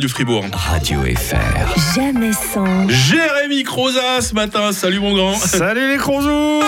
[0.00, 0.44] du Fribourg.
[0.52, 1.94] Radio FR.
[1.94, 2.88] Jamais sans.
[2.88, 4.72] Jérémy Croza ce matin.
[4.72, 5.34] Salut mon grand.
[5.34, 6.62] Salut les crozous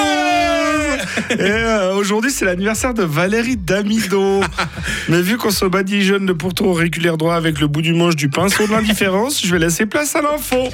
[1.31, 4.41] Et euh, aujourd'hui c'est l'anniversaire de Valérie Damido.
[5.09, 8.29] Mais vu qu'on se badigeonne de pourtour auriculaire droit avec le bout du manche du
[8.29, 10.69] pinceau de l'indifférence, je vais laisser place à l'info.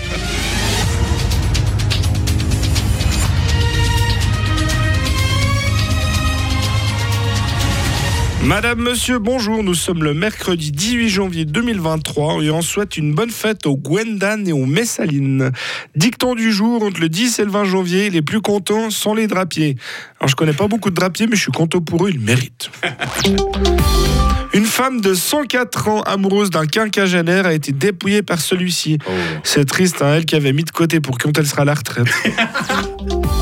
[8.45, 9.63] Madame, monsieur, bonjour.
[9.63, 14.49] Nous sommes le mercredi 18 janvier 2023 et on souhaite une bonne fête aux Gwendan
[14.49, 15.53] et aux Messalines.
[15.95, 19.27] Dicton du jour, entre le 10 et le 20 janvier, les plus contents sont les
[19.27, 19.77] drapiers.
[20.19, 22.71] Alors, je connais pas beaucoup de drapiers, mais je suis content pour eux, ils méritent.
[24.53, 28.99] Une femme de 104 ans, amoureuse d'un quinquagénaire, a été dépouillée par celui-ci.
[29.45, 31.75] C'est triste, hein, elle qui avait mis de côté pour quand elle sera à la
[31.75, 32.09] retraite.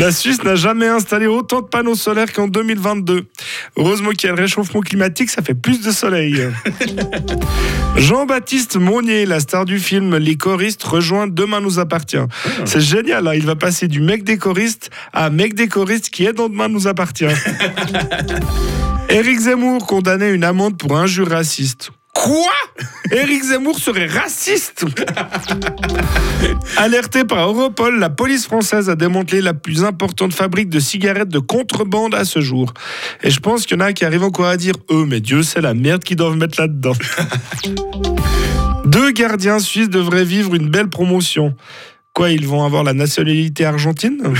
[0.00, 3.26] La Suisse n'a jamais installé autant de panneaux solaires qu'en 2022.
[3.76, 6.42] Heureusement qu'il y a le réchauffement climatique, ça fait plus de soleil.
[7.98, 12.16] Jean-Baptiste Monnier, la star du film Les choristes, rejoint Demain nous appartient.
[12.64, 16.24] C'est génial, hein, il va passer du mec des choristes à mec des choristes qui
[16.24, 17.26] est dans Demain nous appartient.
[19.10, 21.90] Éric Zemmour condamné à une amende pour injure raciste.
[22.12, 22.52] Quoi?
[23.12, 24.84] Éric Zemmour serait raciste?
[26.76, 31.38] Alerté par Europol, la police française a démantelé la plus importante fabrique de cigarettes de
[31.38, 32.74] contrebande à ce jour.
[33.22, 35.42] Et je pense qu'il y en a qui arrivent encore à dire Eux, mais Dieu,
[35.42, 36.92] c'est la merde qu'ils doivent mettre là-dedans.
[38.84, 41.54] Deux gardiens suisses devraient vivre une belle promotion.
[42.28, 44.18] Ils vont avoir la nationalité argentine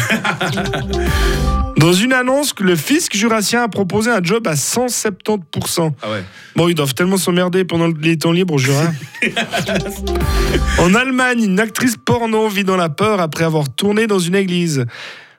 [1.77, 5.93] Dans une annonce, le fisc jurassien a proposé un job à 170%.
[6.03, 6.23] Ah ouais.
[6.55, 8.75] Bon, ils doivent tellement s'emmerder pendant les temps libres, je jure.
[10.79, 14.85] en Allemagne, une actrice porno vit dans la peur après avoir tourné dans une église.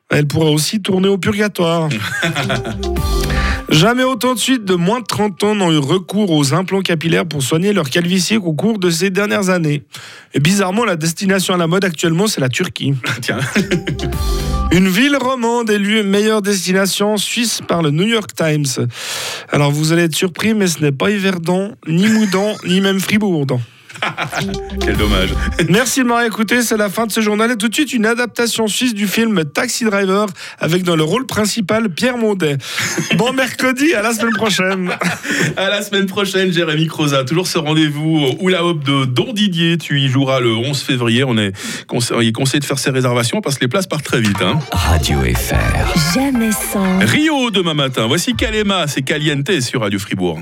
[0.09, 1.89] Elle pourra aussi tourner au purgatoire.
[3.71, 7.25] Jamais autant de suite de moins de 30 ans n'ont eu recours aux implants capillaires
[7.25, 9.83] pour soigner leur calvitie au cours de ces dernières années.
[10.33, 12.93] Et bizarrement, la destination à la mode actuellement, c'est la Turquie.
[13.21, 13.39] Tiens.
[14.73, 18.87] Une ville romande élue meilleure destination suisse par le New York Times.
[19.49, 23.45] Alors vous allez être surpris, mais ce n'est pas Yverdon, ni Moudon, ni même Fribourg.
[24.81, 25.29] Quel dommage.
[25.69, 27.51] Merci de m'avoir écouté, c'est la fin de ce journal.
[27.51, 30.27] Et tout de suite, une adaptation suisse du film Taxi Driver
[30.59, 32.57] avec dans le rôle principal Pierre Mondet.
[33.17, 34.89] Bon mercredi, à la semaine prochaine.
[35.57, 37.23] À la semaine prochaine, Jérémy Croza.
[37.23, 39.77] Toujours ce rendez-vous au Hula Hop de Don Didier.
[39.77, 41.23] Tu y joueras le 11 février.
[41.23, 41.51] On est
[41.87, 44.41] conseillé, conseillé de faire ses réservations parce que les places partent très vite.
[44.41, 44.59] hein.
[44.71, 46.13] Radio FR.
[46.13, 46.99] Jamais sans.
[46.99, 48.07] Rio demain matin.
[48.07, 50.39] Voici Kalema, c'est Caliente sur Radio Fribourg.